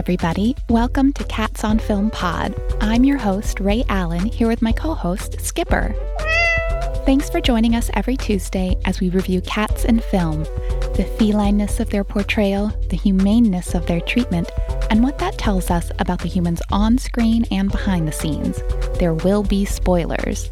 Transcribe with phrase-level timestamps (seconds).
[0.00, 0.56] everybody.
[0.70, 2.54] Welcome to Cats on Film Pod.
[2.80, 5.94] I'm your host, Ray Allen, here with my co host, Skipper.
[7.04, 10.44] Thanks for joining us every Tuesday as we review cats in film,
[10.94, 14.50] the felineness of their portrayal, the humaneness of their treatment,
[14.88, 18.58] and what that tells us about the humans on screen and behind the scenes.
[18.98, 20.50] There will be spoilers.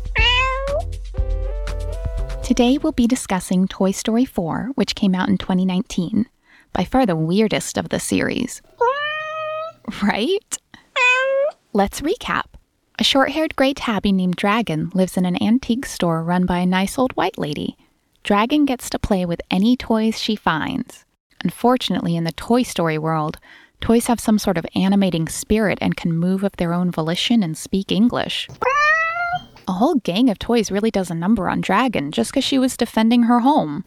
[2.42, 6.26] Today we'll be discussing Toy Story 4, which came out in 2019,
[6.74, 8.60] by far the weirdest of the series.
[10.02, 10.58] Right?
[11.72, 12.44] Let's recap.
[12.98, 16.66] A short haired gray tabby named Dragon lives in an antique store run by a
[16.66, 17.76] nice old white lady.
[18.24, 21.04] Dragon gets to play with any toys she finds.
[21.44, 23.38] Unfortunately, in the Toy Story world,
[23.80, 27.56] toys have some sort of animating spirit and can move of their own volition and
[27.56, 28.48] speak English.
[29.68, 32.76] A whole gang of toys really does a number on Dragon just because she was
[32.76, 33.84] defending her home.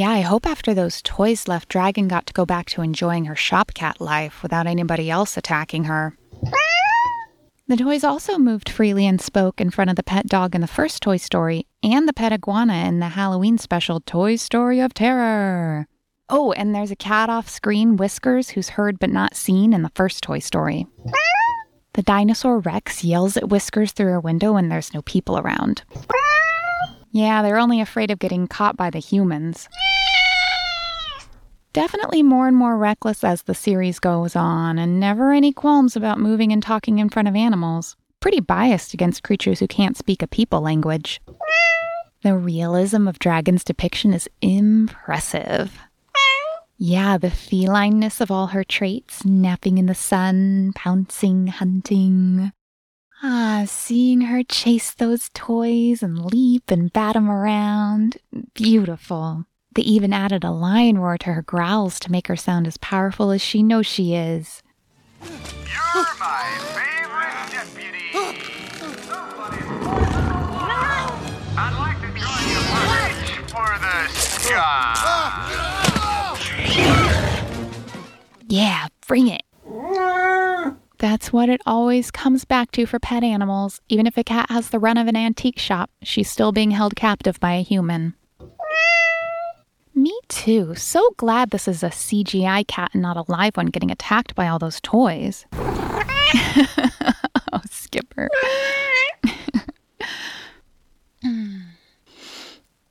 [0.00, 3.36] Yeah, I hope after those toys left, Dragon got to go back to enjoying her
[3.36, 6.16] shop cat life without anybody else attacking her.
[7.68, 10.66] The toys also moved freely and spoke in front of the pet dog in the
[10.66, 15.86] first Toy Story and the pet iguana in the Halloween special Toy Story of Terror.
[16.30, 19.92] Oh, and there's a cat off screen, Whiskers, who's heard but not seen in the
[19.94, 20.86] first Toy Story.
[21.92, 25.82] The dinosaur Rex yells at Whiskers through a window when there's no people around.
[27.12, 29.68] Yeah, they're only afraid of getting caught by the humans.
[31.72, 36.18] Definitely more and more reckless as the series goes on, and never any qualms about
[36.18, 37.96] moving and talking in front of animals.
[38.18, 41.20] Pretty biased against creatures who can't speak a people language.
[42.22, 45.78] The realism of Dragon's depiction is impressive.
[46.76, 52.52] Yeah, the felineness of all her traits napping in the sun, pouncing, hunting.
[53.22, 58.16] Ah, seeing her chase those toys and leap and bat 'em around.
[58.54, 59.44] Beautiful.
[59.74, 63.30] They even added a lion roar to her growls to make her sound as powerful
[63.30, 64.62] as she knows she is.
[65.22, 65.38] You're
[66.18, 68.10] my favorite deputy.
[71.56, 74.96] I'd like to join you for reach for the sky.
[78.48, 79.42] Yeah, bring it.
[80.98, 83.80] That's what it always comes back to for pet animals.
[83.88, 86.96] Even if a cat has the run of an antique shop, she's still being held
[86.96, 88.14] captive by a human.
[90.50, 90.74] Too.
[90.74, 94.48] So glad this is a CGI cat and not a live one getting attacked by
[94.48, 95.46] all those toys.
[95.52, 98.28] oh, Skipper.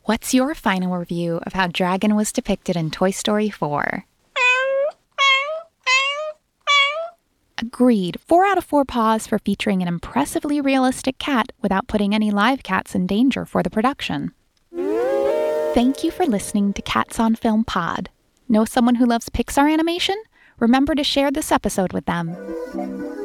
[0.05, 4.05] What's your final review of how Dragon was depicted in Toy Story 4?
[7.57, 8.21] Agreed.
[8.25, 12.63] Four out of four paws for featuring an impressively realistic cat without putting any live
[12.63, 14.31] cats in danger for the production.
[15.73, 18.09] Thank you for listening to Cats on Film Pod.
[18.47, 20.15] Know someone who loves Pixar animation?
[20.59, 22.35] Remember to share this episode with them.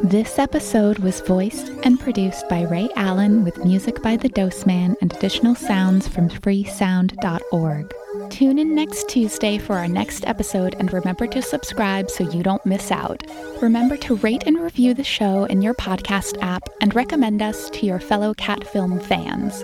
[0.03, 4.95] This episode was voiced and produced by Ray Allen with music by The Dose Man
[5.01, 7.95] and additional sounds from freesound.org.
[8.31, 12.65] Tune in next Tuesday for our next episode and remember to subscribe so you don't
[12.67, 13.25] miss out.
[13.63, 17.85] Remember to rate and review the show in your podcast app and recommend us to
[17.85, 19.63] your fellow cat film fans.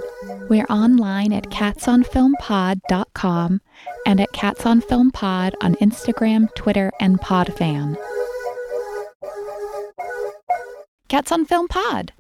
[0.51, 3.61] We're online at catsonfilmpod.com
[4.07, 7.97] and at Cats on Film Pod on Instagram, Twitter, and Podfan.
[11.09, 12.13] Cats on Film Pod.